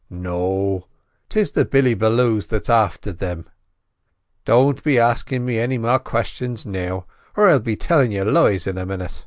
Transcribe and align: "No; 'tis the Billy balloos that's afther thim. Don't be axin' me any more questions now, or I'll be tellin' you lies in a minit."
"No; 0.09 0.87
'tis 1.29 1.51
the 1.51 1.63
Billy 1.63 1.93
balloos 1.93 2.47
that's 2.47 2.69
afther 2.69 3.13
thim. 3.13 3.47
Don't 4.45 4.81
be 4.83 4.97
axin' 4.97 5.45
me 5.45 5.59
any 5.59 5.77
more 5.77 5.99
questions 5.99 6.65
now, 6.65 7.05
or 7.37 7.49
I'll 7.51 7.59
be 7.59 7.75
tellin' 7.75 8.11
you 8.11 8.25
lies 8.25 8.65
in 8.65 8.79
a 8.79 8.85
minit." 8.87 9.19